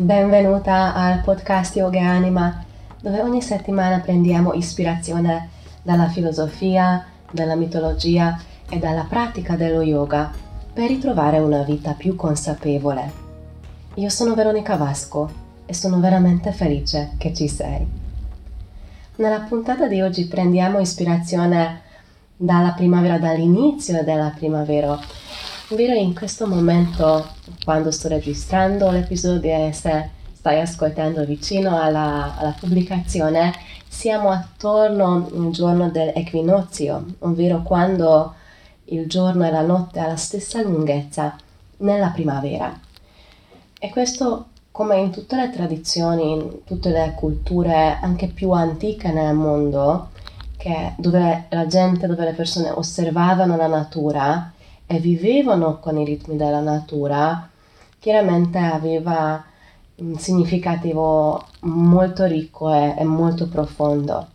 [0.00, 2.64] Benvenuta al podcast Yoga Anima,
[3.00, 5.48] dove ogni settimana prendiamo ispirazione
[5.82, 8.40] dalla filosofia, dalla mitologia
[8.70, 10.30] e dalla pratica dello yoga
[10.72, 13.12] per ritrovare una vita più consapevole.
[13.94, 15.28] Io sono Veronica Vasco
[15.66, 17.84] e sono veramente felice che ci sei.
[19.16, 21.80] Nella puntata di oggi prendiamo ispirazione
[22.36, 24.96] dalla primavera, dall'inizio della primavera
[25.70, 27.28] Vero in questo momento,
[27.62, 33.52] quando sto registrando l'episodio e se stai ascoltando vicino alla, alla pubblicazione,
[33.86, 38.32] siamo attorno al giorno dell'equinozio, ovvero quando
[38.84, 41.36] il giorno e la notte hanno la stessa lunghezza
[41.78, 42.72] nella primavera.
[43.78, 49.34] E questo, come in tutte le tradizioni, in tutte le culture anche più antiche nel
[49.34, 50.12] mondo,
[50.96, 54.52] dove la gente, dove le persone osservavano la natura,
[54.90, 57.48] e vivevano con i ritmi della natura,
[57.98, 59.44] chiaramente aveva
[59.96, 64.26] un significativo molto ricco e, e molto profondo.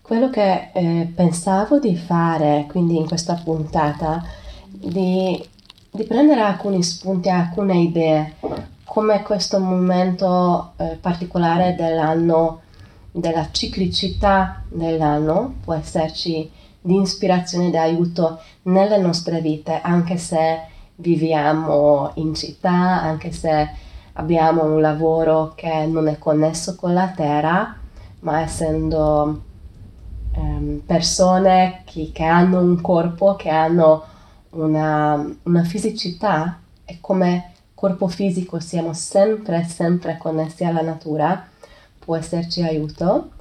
[0.00, 4.24] Quello che eh, pensavo di fare quindi in questa puntata,
[4.64, 5.44] di,
[5.90, 8.34] di prendere alcuni spunti, alcune idee,
[8.84, 12.60] come questo momento eh, particolare dell'anno,
[13.10, 16.48] della ciclicità dell'anno, può esserci
[16.88, 20.60] di ispirazione e di aiuto nelle nostre vite, anche se
[20.96, 23.68] viviamo in città, anche se
[24.14, 27.76] abbiamo un lavoro che non è connesso con la terra,
[28.20, 29.42] ma essendo
[30.32, 34.04] ehm, persone che, che, hanno un corpo, che hanno
[34.50, 41.46] una, una fisicità e come corpo fisico siamo sempre, sempre connessi alla natura,
[41.98, 43.32] può esserci aiuto.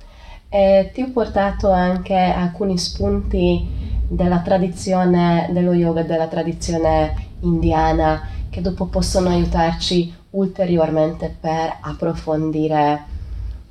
[0.50, 3.68] E ti ho portato anche alcuni spunti
[4.08, 13.04] della tradizione dello yoga, della tradizione indiana, che dopo possono aiutarci ulteriormente per approfondire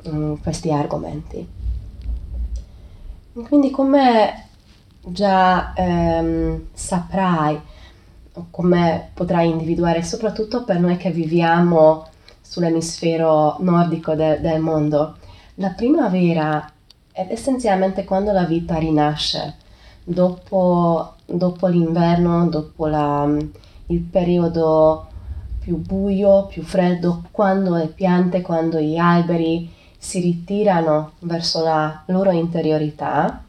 [0.05, 1.49] um, questi argomenti.
[3.33, 4.45] Quindi come
[5.01, 7.61] già ehm, saprai,
[8.51, 12.07] come potrai individuare, soprattutto per noi che viviamo
[12.41, 15.17] sull'emisfero nordico de- del mondo,
[15.57, 16.71] la primavera
[17.17, 19.55] è essenzialmente quando la vita rinasce,
[20.05, 23.27] dopo, dopo l'inverno, dopo la,
[23.87, 25.07] il periodo
[25.59, 32.33] più buio, più freddo, quando le piante, quando gli alberi si ritirano verso la loro
[32.33, 33.43] interiorità,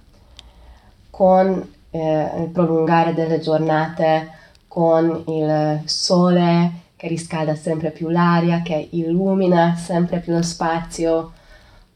[1.09, 4.31] con eh, il prolungare delle giornate,
[4.69, 11.33] con il sole che riscalda sempre più l'aria, che illumina sempre più lo spazio,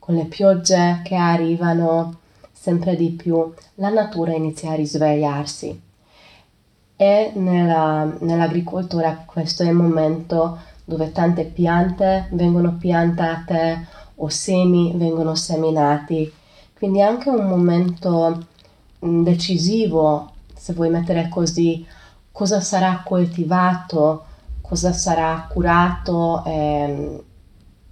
[0.01, 2.17] con le piogge che arrivano
[2.51, 5.79] sempre di più, la natura inizia a risvegliarsi.
[6.95, 15.35] E nella, nell'agricoltura questo è il momento dove tante piante vengono piantate o semi vengono
[15.35, 16.33] seminati.
[16.73, 18.47] Quindi è anche un momento
[19.05, 21.85] mm, decisivo, se vuoi mettere così,
[22.31, 24.25] cosa sarà coltivato,
[24.61, 26.43] cosa sarà curato.
[26.45, 27.23] Eh,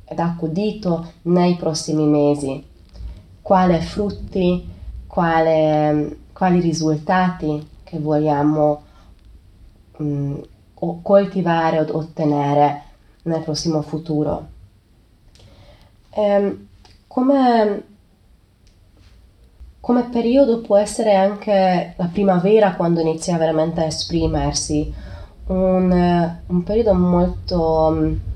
[0.09, 2.66] ed accudito nei prossimi mesi,
[3.44, 4.68] quali frutti,
[5.06, 8.81] quale, quali risultati che vogliamo
[9.98, 10.38] mh, mm,
[11.03, 12.84] coltivare o ottenere
[13.24, 14.48] nel prossimo futuro.
[16.09, 16.68] Ehm,
[17.06, 17.84] come,
[19.80, 24.92] come periodo può essere anche la primavera quando inizia veramente a esprimersi,
[25.48, 28.28] un, un periodo molto mm,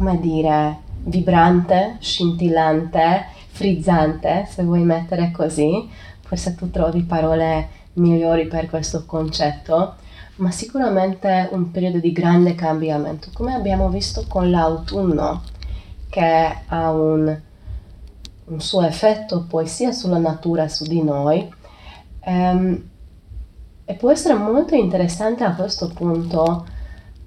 [0.00, 5.90] come dire, vibrante, scintillante, frizzante, se vuoi mettere così.
[6.22, 9.96] Forse tu trovi parole migliori per questo concetto,
[10.36, 15.42] ma sicuramente un periodo di grande cambiamento, come abbiamo visto con l'autunno,
[16.08, 17.38] che ha un,
[18.46, 21.46] un suo effetto poi sia sulla natura su di noi.
[22.24, 22.88] Um,
[23.84, 26.64] e può essere molto interessante a questo punto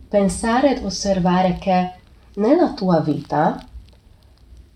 [0.08, 2.02] pensare ed osservare che
[2.36, 3.64] nella tua vita,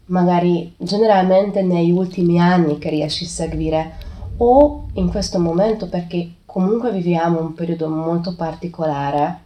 [0.05, 3.95] magari generalmente negli ultimi anni che riesci a seguire
[4.37, 9.39] o in questo momento perché comunque viviamo un periodo molto particolare,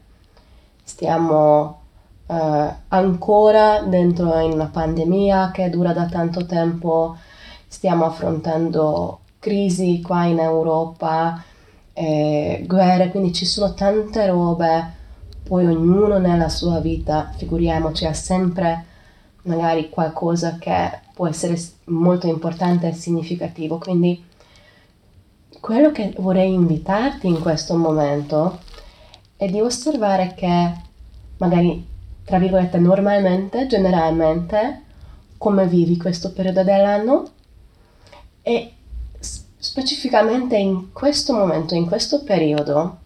[0.84, 1.80] stiamo
[2.28, 7.16] eh, ancora dentro in una pandemia che dura da tanto tempo,
[7.68, 11.42] stiamo affrontando crisi qua in Europa,
[11.94, 15.00] eh, guerre, quindi ci sono tante robe
[15.52, 18.86] poi ognuno nella sua vita, figuriamoci, ha sempre
[19.42, 23.78] magari qualcosa che può essere molto importante e significativo.
[23.78, 24.24] Quindi
[25.60, 28.60] quello che vorrei invitarti in questo momento
[29.36, 30.72] è di osservare che
[31.40, 31.86] magari
[32.24, 34.84] tra virgolette, normalmente, generalmente,
[35.38, 37.28] come vivi questo periodo dell'anno
[38.42, 38.72] e
[39.20, 43.00] specificamente in questo momento, in questo periodo,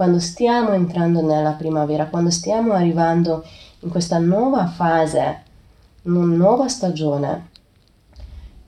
[0.00, 3.44] quando stiamo entrando nella primavera, quando stiamo arrivando
[3.80, 5.42] in questa nuova fase,
[6.04, 7.48] in una nuova stagione,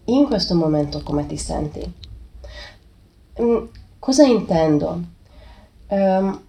[0.04, 1.90] in questo momento come ti senti?
[3.40, 3.64] Mm,
[3.98, 5.00] cosa intendo?
[5.86, 6.42] Um,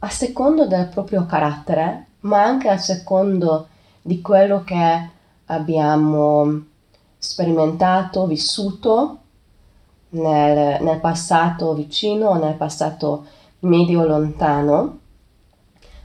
[0.00, 3.68] a secondo del proprio carattere, ma anche a secondo
[4.02, 5.08] di quello che
[5.44, 6.64] abbiamo
[7.16, 9.18] sperimentato, vissuto
[10.08, 14.98] nel, nel passato vicino o nel passato medio lontano,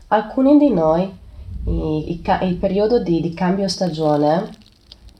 [0.07, 1.19] alcuni di noi
[1.65, 4.49] il, il periodo di, di, cambio stagione,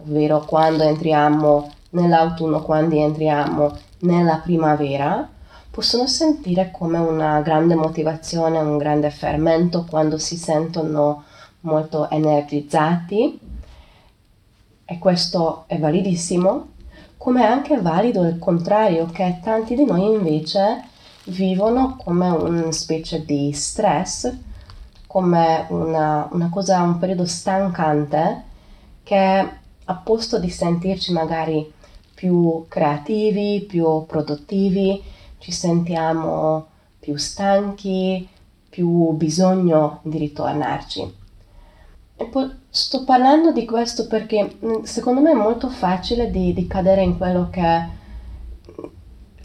[0.02, 5.30] ovvero quando entriamo nell'autunno, quando entriamo nella primavera,
[5.70, 11.24] possono sentire come una grande motivazione, un grande fermento quando si sentono
[11.62, 13.40] molto energizzati.
[14.84, 16.68] E questo è validissimo,
[17.16, 20.90] come è anche valido il contrario che tanti di noi invece
[21.26, 24.34] vivono come una specie di stress,
[25.08, 28.44] come una, una cosa, un periodo stancante
[29.04, 29.50] che
[29.84, 31.72] a posto di sentirci magari
[32.14, 35.02] più creativi, più produttivi,
[35.40, 36.68] ci sentiamo
[37.00, 38.28] più stanchi,
[38.70, 41.20] più bisogno di ritornarci.
[42.16, 46.68] E poi sto parlando di questo perché mm, secondo me è molto facile di, di
[46.68, 48.00] cadere in quello che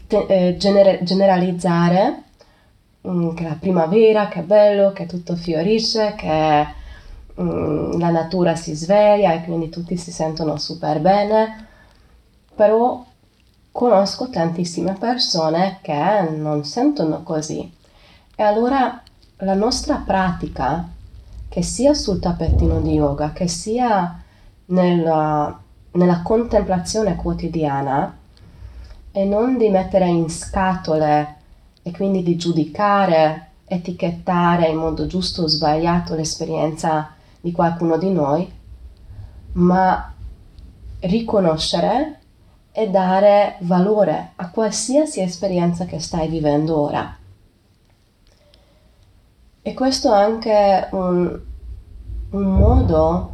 [0.07, 2.23] te, eh, gener- generalizzare
[3.07, 6.65] mm, che la primavera, che è bello, che tutto fiorisce, che
[7.41, 11.67] mm, la natura si sveglia e quindi tutti si sentono super bene,
[12.55, 13.05] però
[13.71, 17.71] conosco tantissime persone che non sentono così.
[18.35, 19.01] E allora
[19.37, 20.87] la nostra pratica,
[21.49, 24.19] che sia sul tappetino di yoga, che sia
[24.65, 25.59] nella,
[25.91, 28.17] nella contemplazione quotidiana,
[29.17, 31.37] e non di mettere in scatole
[31.81, 38.47] e quindi di giudicare, etichettare in modo giusto o sbagliato l'esperienza di qualcuno di noi,
[39.53, 40.13] ma
[40.99, 42.19] riconoscere
[42.71, 47.17] e dare valore a qualsiasi esperienza che stai vivendo ora.
[49.63, 51.39] E questo è anche un,
[52.29, 53.31] un modo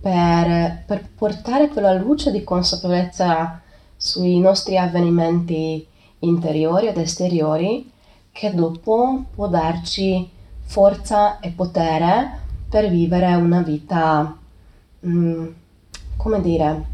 [0.00, 3.62] per, per, portare quella luce di consapevolezza
[3.96, 5.86] sui nostri avvenimenti
[6.20, 7.90] interiori ed esteriori
[8.32, 10.28] che dopo può darci
[10.64, 14.36] forza e potere per vivere una vita,
[15.06, 15.46] mm,
[16.16, 16.84] come dire,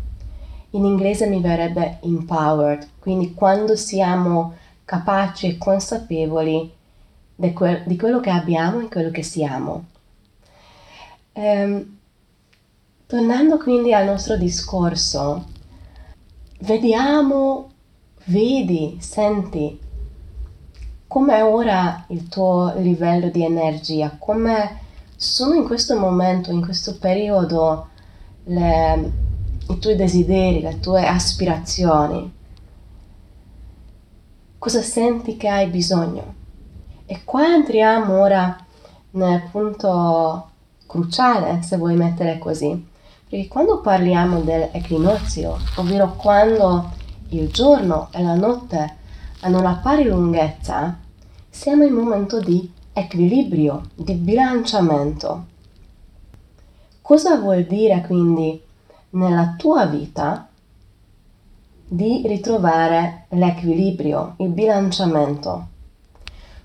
[0.71, 4.55] in inglese mi verrebbe empowered, quindi quando siamo
[4.85, 6.73] capaci e consapevoli
[7.35, 9.87] di, que- di quello che abbiamo e quello che siamo.
[11.33, 11.99] Ehm,
[13.07, 15.47] tornando quindi al nostro discorso,
[16.63, 17.71] vediamo,
[18.25, 19.79] vedi, senti
[21.07, 24.81] come ora il tuo livello di energia, come
[25.17, 27.89] sono in questo momento, in questo periodo
[28.45, 29.13] le,
[29.69, 32.33] i tuoi desideri, le tue aspirazioni.
[34.57, 36.35] Cosa senti che hai bisogno?
[37.05, 38.57] E qua entriamo ora
[39.11, 40.49] nel punto
[40.87, 42.91] cruciale, se vuoi mettere così,
[43.33, 46.91] perché quando parliamo dell'equinozio, ovvero quando
[47.31, 48.97] il giorno e la notte
[49.41, 50.99] hanno la pari lunghezza,
[51.49, 55.47] siamo in un momento di equilibrio, di bilanciamento.
[57.01, 58.61] Cosa vuol dire quindi
[59.11, 60.47] nella tua vita
[61.89, 65.69] di ritrovare l'equilibrio, il bilanciamento.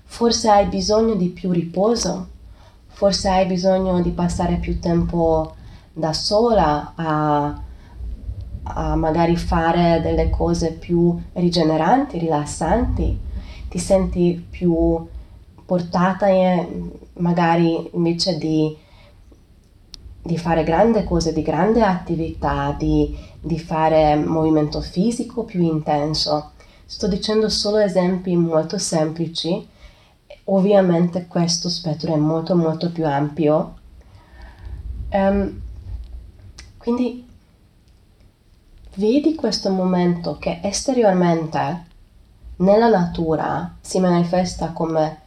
[0.04, 2.28] Forse hai bisogno di più riposo,
[2.88, 5.56] forse hai bisogno di passare più tempo
[5.98, 7.62] da sola a,
[8.62, 13.18] a magari fare delle cose più rigeneranti, rilassanti,
[13.68, 15.06] ti senti più
[15.66, 16.26] portata
[17.14, 18.76] magari invece di
[20.28, 26.50] di fare grandi cose, di grande attività, di, di fare movimento fisico più intenso.
[26.84, 29.66] Sto dicendo solo esempi molto semplici.
[30.44, 33.76] Ovviamente questo spettro è molto molto più ampio.
[35.12, 35.62] Um,
[36.88, 37.28] quindi
[38.94, 41.84] vedi questo momento che esteriormente
[42.56, 45.20] nella natura si manifesta come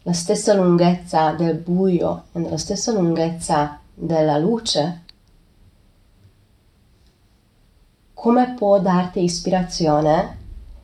[0.00, 5.02] la stessa lunghezza del buio e la stessa lunghezza della luce?
[8.14, 10.38] Come può darti ispirazione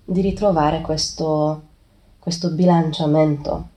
[0.05, 1.62] di ritrovare questo,
[2.19, 3.69] questo bilanciamento?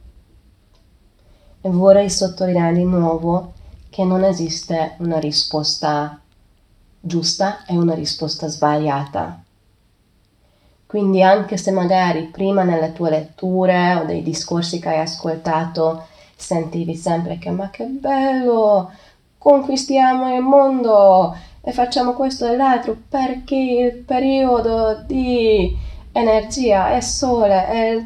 [1.62, 3.54] E vorrei sottolineare di nuovo
[3.90, 6.18] che non esiste una risposta
[7.06, 9.44] giusta e una risposta sbagliata.
[10.86, 16.06] Quindi anche se magari prima nelle tue letture o dei discorsi che hai ascoltato
[16.36, 18.92] sentivi sempre che ma che bello,
[19.38, 25.76] conquistiamo il mondo e facciamo questo e l'altro perché il periodo di
[26.14, 28.06] energia è sole è il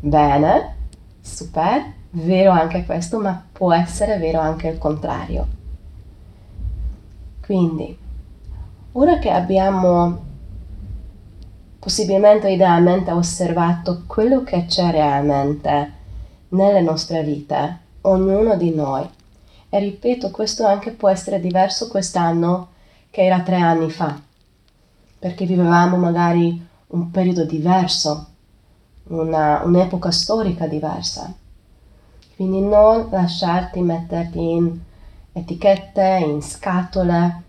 [0.00, 0.76] bene,
[1.20, 5.57] super, vero anche questo, ma può essere vero anche il contrario.
[7.48, 7.96] Quindi,
[8.92, 10.18] ora che abbiamo
[11.78, 15.92] possibilmente idealmente osservato quello che c'è realmente
[16.50, 19.08] nelle nostre vite, ognuno di noi,
[19.70, 22.68] e ripeto, questo anche può essere diverso quest'anno
[23.08, 24.20] che era tre anni fa,
[25.18, 28.26] perché vivevamo magari un periodo diverso,
[29.04, 31.32] una, un'epoca storica diversa.
[32.36, 34.80] Quindi non lasciarti metterti in
[35.38, 37.42] etichette, in scatole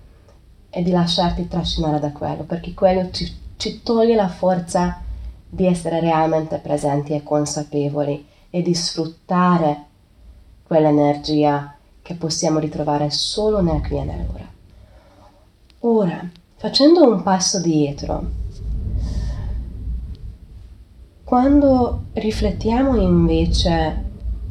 [0.69, 5.01] e di lasciarti trascinare da quello, perché quello ci, ci toglie la forza
[5.49, 9.85] di essere realmente presenti e consapevoli e di sfruttare
[10.63, 14.47] quell'energia che possiamo ritrovare solo nel qui e nell'ora.
[15.79, 18.23] Ora, facendo un passo dietro,
[21.23, 24.05] quando riflettiamo invece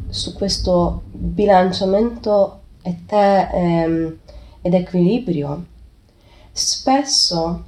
[0.09, 4.19] su questo bilanciamento et- ehm,
[4.61, 5.65] ed equilibrio,
[6.53, 7.65] spesso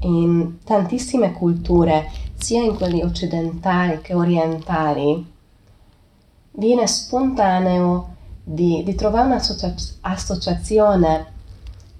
[0.00, 5.32] in tantissime culture, sia in quelle occidentali che orientali,
[6.52, 11.26] viene spontaneo di, di trovare un'associazione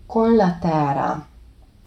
[0.06, 1.26] con la terra,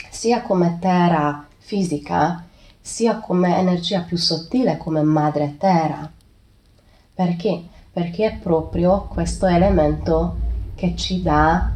[0.10, 2.46] sia come terra fisica,
[2.80, 6.12] sia come energia più sottile, come madre terra.
[7.14, 7.64] Perché?
[7.92, 10.50] Perché è proprio questo elemento
[10.82, 11.72] che ci dà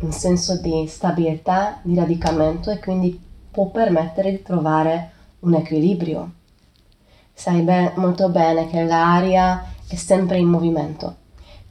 [0.00, 3.20] un senso di stabilità, di radicamento e quindi
[3.50, 5.10] può permettere di trovare
[5.40, 6.32] un equilibrio.
[7.34, 11.16] Sai ben, molto bene che l'aria è sempre in movimento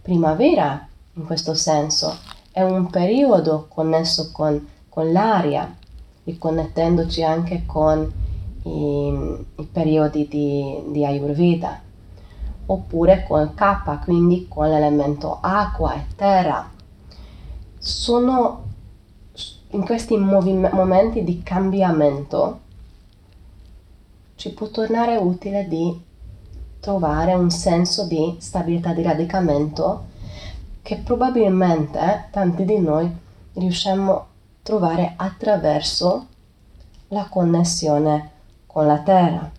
[0.03, 2.15] primavera in questo senso,
[2.51, 5.75] è un periodo connesso con, con l'aria,
[6.25, 8.07] riconnettendoci anche con
[8.65, 11.81] i, i periodi di, di, Ayurveda,
[12.67, 16.69] oppure con Kappa, quindi con l'elemento acqua e terra.
[17.77, 18.63] Sono
[19.71, 22.61] in questi movi- momenti di cambiamento
[24.37, 25.99] ci può tornare utile di
[26.79, 30.05] trovare un senso di stabilità di radicamento
[30.83, 33.11] che probabilmente tanti di noi
[33.53, 34.25] riusciamo a
[34.61, 36.27] trovare attraverso
[37.07, 38.31] la connessione
[38.67, 39.51] con la Terra.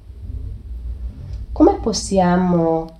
[1.50, 2.97] Come possiamo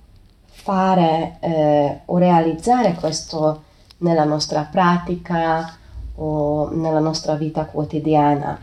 [0.61, 3.63] fare eh, o realizzare questo
[3.99, 5.77] nella nostra pratica
[6.15, 8.59] o nella nostra vita quotidiana?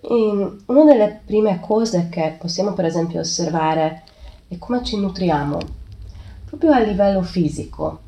[0.00, 4.04] E una delle prime cose che possiamo per esempio osservare
[4.46, 5.58] è come ci nutriamo,
[6.44, 7.98] proprio a livello fisico.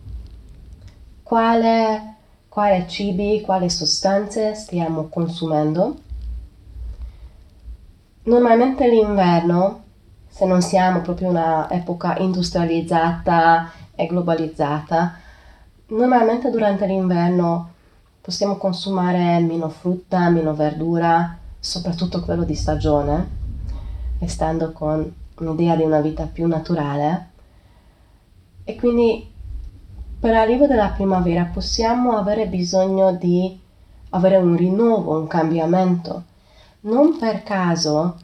[1.25, 2.15] Quale,
[2.49, 5.97] quale cibi, quali sostanze stiamo consumando.
[8.23, 9.83] Normalmente l'inverno,
[10.31, 15.15] se non siamo proprio in un'epoca industrializzata e globalizzata,
[15.89, 17.73] normalmente durante l'inverno
[18.21, 23.29] possiamo consumare meno frutta, meno verdura, soprattutto quello di stagione,
[24.21, 27.29] e stando con un'idea di una vita più naturale.
[28.65, 29.29] E quindi
[30.21, 33.59] per l'arrivo della primavera possiamo avere bisogno di
[34.11, 36.25] avere un rinnovo, un cambiamento.
[36.83, 38.17] Non per caso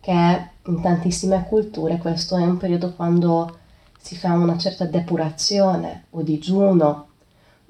[0.00, 3.58] che in tantissime culture questo è un periodo quando
[3.98, 7.06] si fa una certa depurazione o digiuno,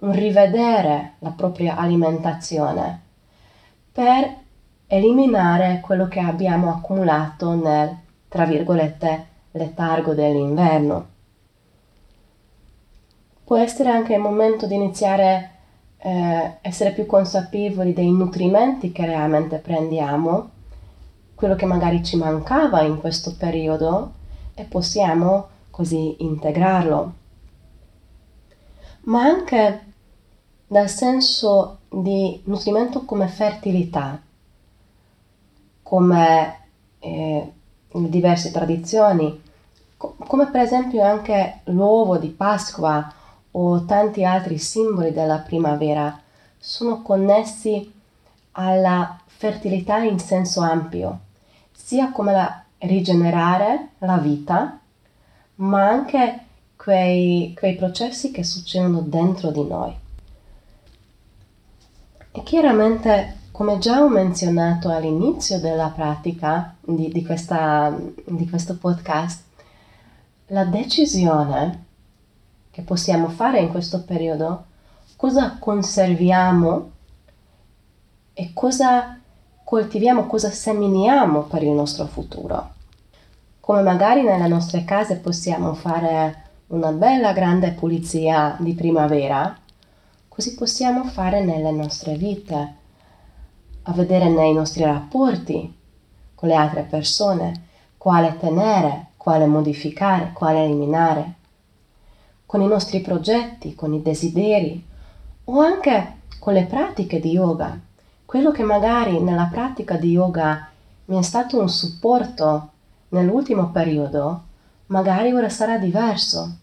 [0.00, 3.02] un rivedere la propria alimentazione
[3.92, 4.42] per
[4.86, 7.96] eliminare quello che abbiamo accumulato nel,
[8.28, 11.06] tra virgolette, letargo dell'inverno.
[13.44, 15.50] Può essere anche il momento di iniziare
[16.02, 20.50] a eh, essere più consapevoli dei nutrimenti che realmente prendiamo,
[21.34, 24.12] quello che magari ci mancava in questo periodo
[24.54, 27.12] e possiamo così integrarlo.
[29.02, 29.84] Ma anche
[30.66, 34.20] dal senso di nutrimento come fertilità
[35.84, 36.60] come
[36.98, 37.52] eh,
[37.86, 39.40] diverse tradizioni,
[39.96, 43.12] co- come per esempio anche l'uovo di Pasqua
[43.52, 46.18] o tanti altri simboli della primavera,
[46.58, 47.92] sono connessi
[48.52, 51.18] alla fertilità in senso ampio,
[51.74, 54.78] sia come la rigenerare la vita,
[55.56, 56.40] ma anche
[56.76, 59.94] quei, quei processi che succedono dentro di noi.
[62.32, 69.42] E chiaramente, come già ho menzionato all'inizio della pratica di, di, questa, di questo podcast,
[70.48, 71.84] la decisione
[72.70, 74.64] che possiamo fare in questo periodo,
[75.16, 76.90] cosa conserviamo
[78.34, 79.20] e cosa
[79.64, 82.72] coltiviamo, cosa seminiamo per il nostro futuro.
[83.60, 89.56] Come magari nelle nostre case possiamo fare una bella grande pulizia di primavera,
[90.28, 92.74] così possiamo fare nelle nostre vite,
[93.86, 95.74] a vedere nei nostri rapporti
[96.34, 101.34] con le altre persone, quale tenere, quale modificare, quale eliminare,
[102.44, 104.86] con i nostri progetti, con i desideri
[105.44, 107.78] o anche con le pratiche di yoga.
[108.24, 110.68] Quello che magari nella pratica di yoga
[111.06, 112.70] mi è stato un supporto
[113.08, 114.42] nell'ultimo periodo,
[114.86, 116.56] magari ora sarà diverso.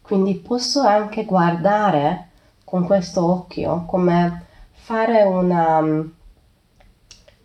[0.00, 2.28] Quindi posso anche guardare
[2.64, 6.04] con questo occhio come fare una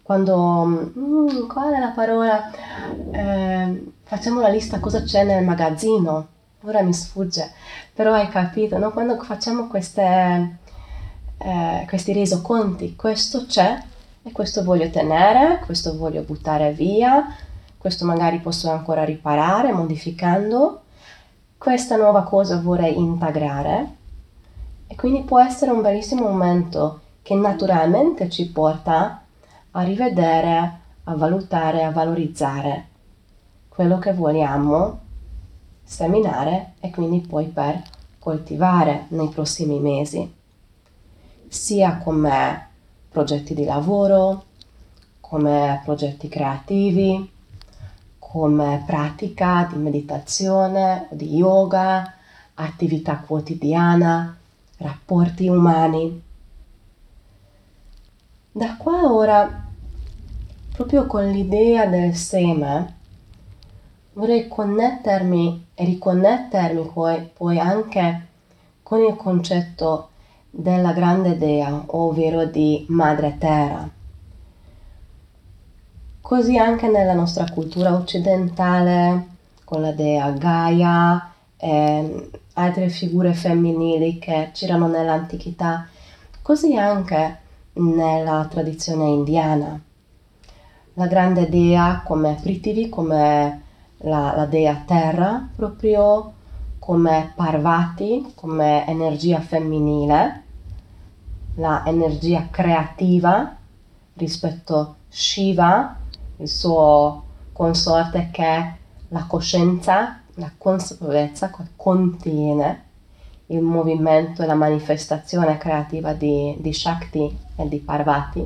[0.02, 2.52] quando mm, qual è la parola
[3.12, 6.28] eh, facciamo la lista cosa c'è nel magazzino
[6.62, 7.52] ora mi sfugge
[7.94, 8.92] però hai capito no?
[8.92, 10.58] quando facciamo queste
[11.44, 13.82] eh, questi resoconti questo c'è
[14.24, 17.36] e questo voglio tenere questo voglio buttare via
[17.82, 20.82] questo magari posso ancora riparare modificando,
[21.58, 23.96] questa nuova cosa vorrei integrare
[24.86, 29.24] e quindi può essere un bellissimo momento che naturalmente ci porta
[29.72, 32.88] a rivedere, a valutare, a valorizzare
[33.68, 35.00] quello che vogliamo
[35.84, 37.82] seminare e quindi poi per
[38.20, 40.32] coltivare nei prossimi mesi,
[41.52, 42.68] sia come
[43.10, 44.46] progetti di lavoro,
[45.20, 47.30] come progetti creativi,
[48.18, 52.14] come pratica di meditazione, di yoga,
[52.54, 54.34] attività quotidiana,
[54.78, 56.24] rapporti umani.
[58.54, 59.68] Da qua ora,
[60.72, 62.96] proprio con l'idea del seme,
[64.14, 68.28] vorrei connettermi e riconnettermi poi, poi anche
[68.84, 70.11] con il concetto
[70.52, 73.90] della grande dea, ovvero di Madre Terra
[76.32, 79.28] Così anche nella nostra cultura occidentale,
[79.66, 85.90] con la dea Gaia e altre figure femminili che c'erano nell'antichità,
[86.42, 87.40] così anche
[87.74, 89.78] nella tradizione indiana.
[90.94, 93.62] La grande dea come Prithvi, come
[93.98, 96.32] la, la dea terra, proprio
[96.82, 100.44] come Parvati, come energia femminile,
[101.58, 103.56] la energia creativa
[104.16, 105.96] rispetto a Shiva,
[106.38, 108.74] il suo consorte che è
[109.10, 112.86] la coscienza, la consapevolezza che contiene
[113.48, 118.44] il movimento e la manifestazione creativa di, di Shakti e di Parvati.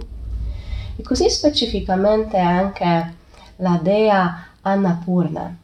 [0.98, 3.16] E così specificamente anche
[3.58, 5.56] la dea Annapurna.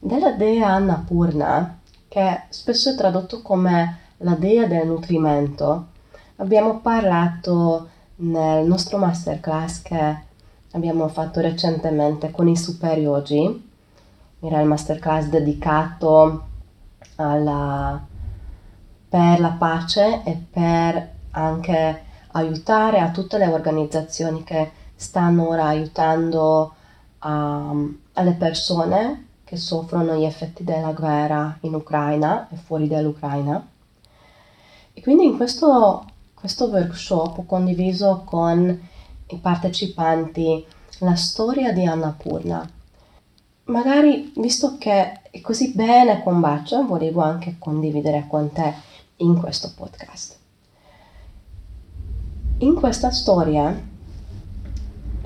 [0.00, 1.79] Della dea Annapurna,
[2.10, 5.86] che spesso è tradotto come la dea del nutrimento,
[6.36, 10.16] abbiamo parlato nel nostro masterclass che
[10.72, 13.70] abbiamo fatto recentemente con i super yogi.
[14.40, 16.48] Era il masterclass dedicato
[17.14, 18.04] alla,
[19.08, 26.74] per la pace e per anche aiutare a tutte le organizzazioni che stanno ora aiutando
[27.18, 27.72] a,
[28.14, 33.66] alle persone che soffrono gli effetti della guerra in Ucraina e fuori dall'Ucraina.
[34.94, 38.88] E quindi in questo, questo workshop ho condiviso con
[39.26, 40.64] i partecipanti
[40.98, 42.64] la storia di Annapurna.
[43.64, 48.72] Magari, visto che è così bene con Bacio, volevo anche condividere con te
[49.16, 50.38] in questo podcast.
[52.58, 53.76] In questa storia,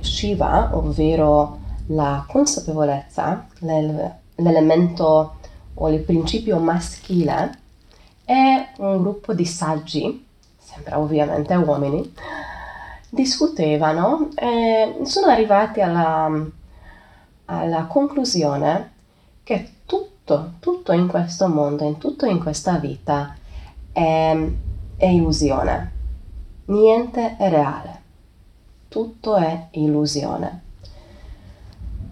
[0.01, 3.47] Shiva, ovvero la consapevolezza,
[4.37, 5.37] l'elemento
[5.75, 7.59] o il principio maschile,
[8.25, 10.27] è un gruppo di saggi,
[10.59, 12.13] sempre ovviamente uomini,
[13.11, 16.31] discutevano e sono arrivati alla,
[17.47, 18.93] alla conclusione
[19.43, 23.37] che tutto, tutto in questo mondo, in tutto in questa vita
[23.93, 24.49] è,
[24.97, 25.93] è illusione.
[26.67, 28.03] Niente è reale.
[28.89, 30.64] Tutto è illusione.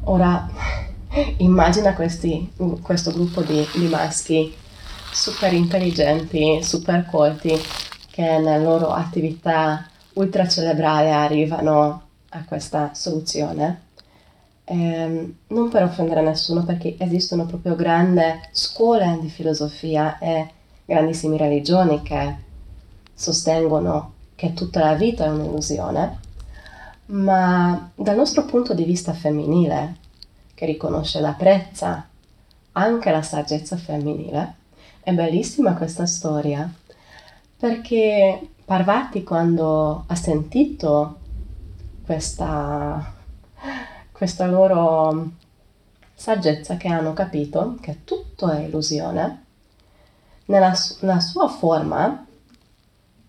[0.04, 0.48] Ora,
[1.38, 4.52] immagina questi, questo gruppo di, di maschi
[5.12, 7.52] super intelligenti, super colti,
[8.10, 13.90] che nella loro attività ultracerebrale arrivano a questa soluzione.
[14.64, 20.48] eh, non per offendere nessuno, perché esistono proprio grandi scuole di filosofia e
[20.84, 22.36] grandissime religioni che
[23.14, 26.18] sostengono che tutta la vita è un'illusione,
[27.12, 29.96] ma dal nostro punto di vista femminile,
[30.55, 32.09] che riconosce la prezza,
[32.72, 34.55] anche la saggezza femminile,
[35.01, 36.70] è bellissima questa storia,
[37.57, 41.18] perché Parvati quando ha sentito
[42.05, 43.12] questa,
[44.11, 45.33] questa loro
[46.14, 49.44] saggezza che hanno capito che tutto è illusione,
[50.46, 52.25] nella, nella sua forma,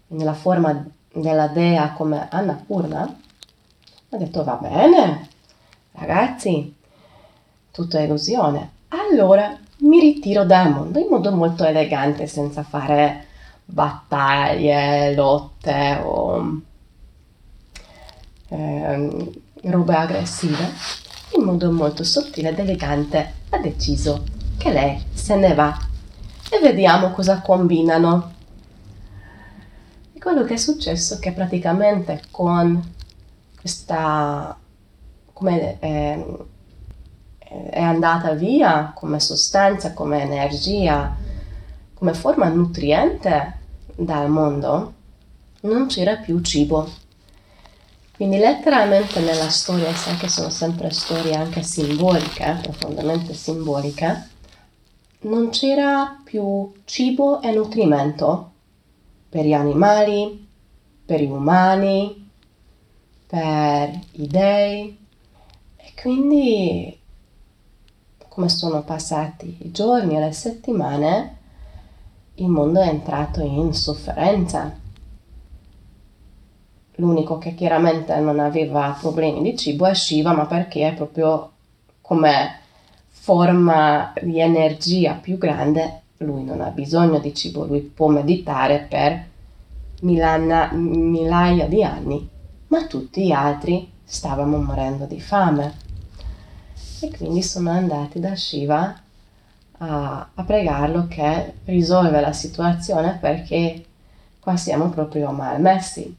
[0.08, 3.20] nella forma della dea come Annapurna,
[4.16, 5.28] ha detto va bene,
[5.94, 6.74] ragazzi,
[7.72, 8.72] tutto è illusione.
[8.90, 13.26] Allora mi ritiro dal mondo in modo molto elegante, senza fare
[13.66, 16.62] battaglie, lotte o
[18.50, 19.32] eh,
[19.64, 20.72] robe aggressive,
[21.38, 24.24] in modo molto sottile ed elegante ha deciso
[24.58, 25.76] che lei se ne va
[26.50, 28.32] e vediamo cosa combinano.
[30.14, 32.92] E quello che è successo è che praticamente con
[33.64, 34.58] questa
[35.32, 36.26] come eh,
[37.70, 41.16] è andata via come sostanza, come energia,
[41.94, 43.60] come forma nutriente
[43.96, 44.94] dal mondo,
[45.62, 46.92] non c'era più cibo.
[48.18, 54.30] Quindi letteralmente nella storia, sai che sono sempre storie anche simboliche, profondamente simboliche,
[55.22, 58.52] non c'era più cibo e nutrimento
[59.30, 60.48] per gli animali,
[61.06, 62.23] per gli umani,
[63.34, 64.96] per i dei.
[65.76, 67.00] E quindi,
[68.28, 71.38] come sono passati i giorni e le settimane,
[72.36, 74.80] il mondo è entrato in sofferenza.
[76.98, 81.54] L'unico che chiaramente non aveva problemi di cibo è Shiva, ma perché è proprio
[82.02, 82.60] come
[83.08, 89.28] forma di energia più grande, lui non ha bisogno di cibo, lui può meditare per
[90.02, 92.30] milana, migliaia di anni,
[92.74, 95.78] ma tutti gli altri stavano morendo di fame.
[97.02, 99.00] E quindi sono andati da Shiva
[99.78, 103.86] a, a pregarlo che risolve la situazione perché
[104.40, 106.18] qua siamo proprio malmessi.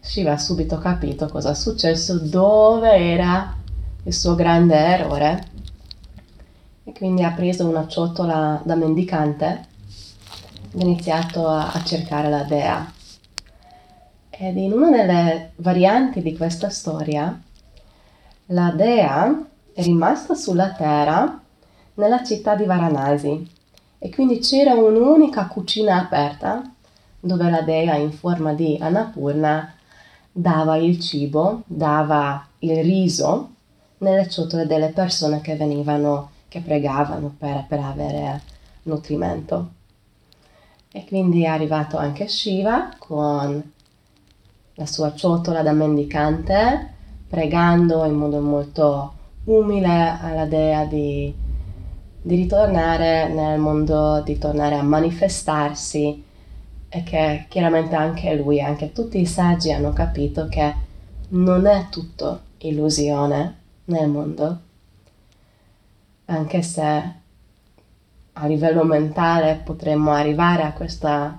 [0.00, 3.56] Shiva ha subito capito cosa è successo, dove era
[4.02, 5.48] il suo grande errore
[6.82, 9.66] e quindi ha preso una ciotola da mendicante
[10.72, 13.02] ed ha iniziato a, a cercare la dea.
[14.36, 17.40] Ed in una delle varianti di questa storia,
[18.46, 21.40] la dea è rimasta sulla terra
[21.94, 23.48] nella città di Varanasi
[23.96, 26.68] e quindi c'era un'unica cucina aperta
[27.20, 29.72] dove la dea in forma di Annapurna
[30.32, 33.50] dava il cibo, dava il riso
[33.98, 38.42] nelle ciotole delle persone che venivano, che pregavano per, per avere
[38.82, 39.70] nutrimento.
[40.90, 43.72] E quindi è arrivato anche Shiva con
[44.74, 46.90] la sua ciotola da mendicante,
[47.28, 49.12] pregando in modo molto
[49.44, 51.42] umile alla dea di
[52.26, 56.24] di ritornare nel mondo, di tornare a manifestarsi
[56.88, 60.74] e che chiaramente anche lui, anche tutti i saggi hanno capito che
[61.28, 64.58] non è tutto illusione nel mondo,
[66.24, 67.12] anche se
[68.32, 71.38] a livello mentale potremmo arrivare a questa,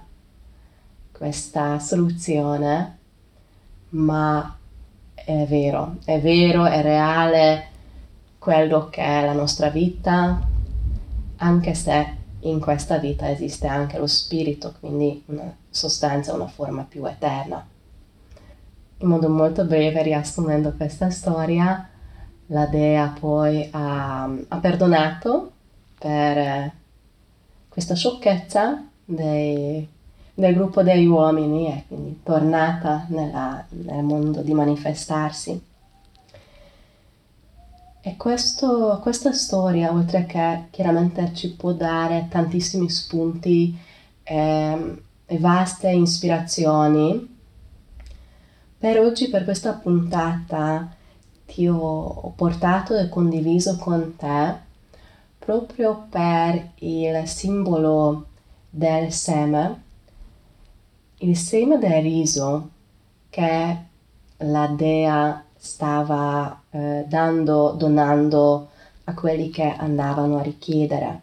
[1.12, 2.98] questa soluzione,
[3.96, 4.58] ma
[5.14, 7.68] è vero, è vero, è reale
[8.38, 10.40] quello che è la nostra vita,
[11.38, 17.06] anche se in questa vita esiste anche lo spirito, quindi una sostanza, una forma più
[17.06, 17.66] eterna.
[18.98, 21.90] In modo molto breve, riassumendo questa storia,
[22.48, 25.52] la dea poi ha, ha perdonato
[25.98, 26.72] per
[27.68, 29.88] questa sciocchezza dei,
[30.36, 35.60] del gruppo degli uomini e quindi tornata nella, nel mondo di manifestarsi.
[38.02, 43.76] E questo, questa storia, oltre che chiaramente ci può dare tantissimi spunti
[44.21, 47.34] eh, e vaste ispirazioni,
[48.78, 50.93] per oggi, per questa puntata,
[51.48, 54.63] ti ho portato e condiviso con te
[55.39, 58.26] proprio per il simbolo
[58.69, 59.84] del seme,
[61.19, 62.69] il seme del riso
[63.30, 63.78] che
[64.38, 68.69] la dea stava eh, dando, donando
[69.06, 71.21] a quelli che andavano a richiedere.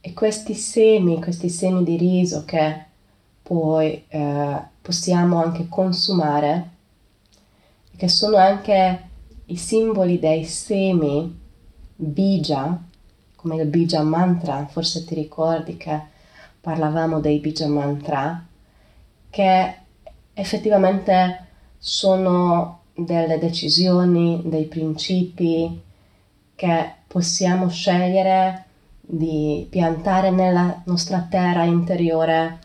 [0.00, 2.84] E questi semi, questi semi di riso che
[3.42, 6.70] poi eh, possiamo anche consumare,
[7.96, 9.08] che sono anche
[9.46, 11.36] i simboli dei semi
[11.96, 12.80] bija,
[13.34, 16.00] come il bija mantra, forse ti ricordi che
[16.60, 18.44] parlavamo dei bija mantra,
[19.30, 19.74] che
[20.32, 21.46] effettivamente
[21.78, 25.80] sono delle decisioni, dei principi
[26.54, 28.64] che possiamo scegliere
[29.00, 32.58] di piantare nella nostra terra interiore,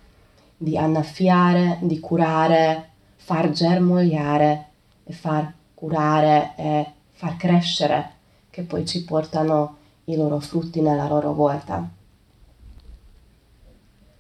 [0.57, 4.65] di annaffiare, di curare, far germogliare
[5.03, 8.11] e far curare e far crescere,
[8.49, 11.87] che poi ci portano i loro frutti nella loro volta.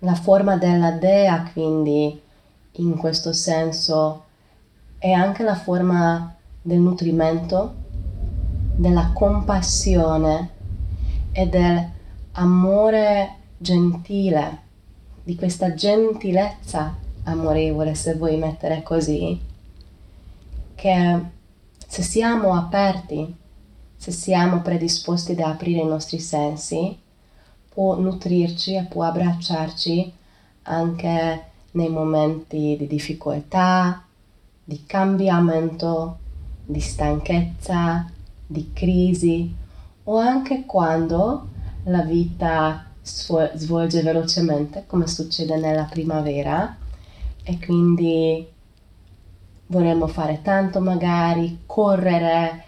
[0.03, 2.21] La forma della dea, quindi,
[2.73, 4.25] in questo senso,
[4.97, 7.73] è anche la forma del nutrimento,
[8.75, 10.49] della compassione
[11.31, 14.59] e dell'amore gentile,
[15.23, 19.39] di questa gentilezza amorevole, se vuoi mettere così,
[20.75, 21.19] che
[21.87, 23.33] se siamo aperti,
[23.95, 26.99] se siamo predisposti ad aprire i nostri sensi,
[27.73, 30.13] può nutrirci e può abbracciarci
[30.63, 34.05] anche nei momenti di difficoltà,
[34.63, 36.19] di cambiamento,
[36.63, 38.07] di stanchezza,
[38.45, 39.53] di crisi
[40.03, 41.47] o anche quando
[41.85, 46.77] la vita svolge velocemente come succede nella primavera.
[47.41, 48.47] E quindi
[49.67, 52.65] vorremmo fare tanto magari, correre,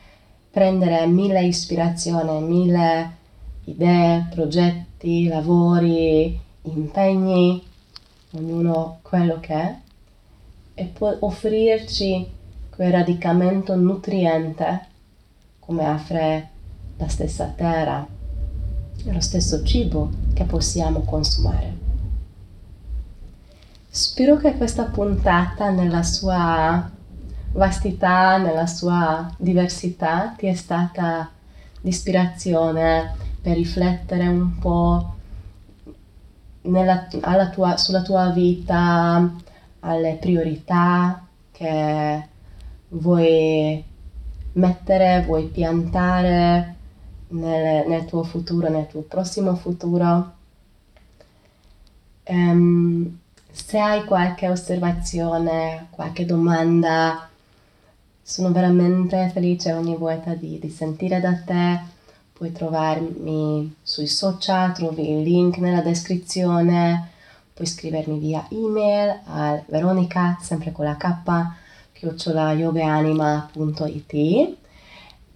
[0.50, 3.24] prendere mille ispirazioni, mille
[3.66, 4.95] idee, progetti,
[5.28, 7.64] lavori, impegni,
[8.32, 9.78] ognuno quello che è,
[10.74, 12.28] e può offrirci
[12.70, 14.88] quel radicamento nutriente
[15.60, 16.50] come offre
[16.98, 18.06] la stessa terra,
[19.04, 21.84] lo stesso cibo che possiamo consumare.
[23.90, 26.92] Spero che questa puntata nella sua
[27.54, 31.30] vastità, nella sua diversità ti è stata
[31.80, 35.14] di ispirazione per riflettere un po'
[36.62, 37.08] nella,
[37.54, 39.36] tua, sulla tua vita,
[39.82, 42.28] alle priorità che
[42.88, 43.84] vuoi
[44.54, 46.76] mettere, vuoi piantare
[47.28, 50.34] nel, nel tuo futuro, nel tuo prossimo futuro.
[52.24, 53.20] Um,
[53.52, 57.30] se hai qualche osservazione, qualche domanda,
[58.24, 61.94] sono veramente felice ogni volta di, di sentire da te.
[62.36, 67.12] Puoi trovarmi sui social, trovi il link nella descrizione,
[67.54, 71.16] puoi scrivermi via email al veronica, sempre con la K,
[71.94, 74.14] chiocciolayogaanima.it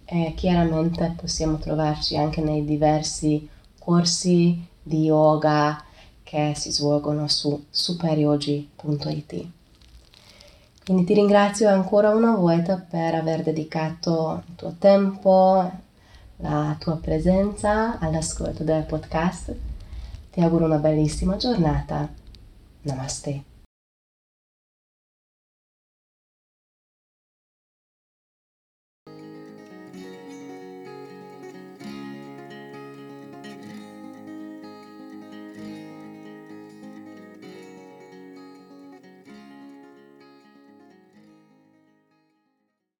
[0.04, 5.82] e chiaramente possiamo trovarci anche nei diversi corsi di yoga
[6.22, 9.46] che si svolgono su superyogi.it.
[10.84, 15.88] Quindi ti ringrazio ancora una volta per aver dedicato il tuo tempo,
[16.40, 19.54] la tua presenza all'ascolto del podcast.
[20.30, 22.08] Ti auguro una bellissima giornata.
[22.82, 23.49] Namaste.